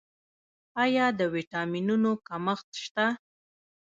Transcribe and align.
آیا 0.83 1.05
د 1.19 1.21
ویټامینونو 1.33 2.11
کمښت 2.27 2.69
شته؟ 2.83 3.05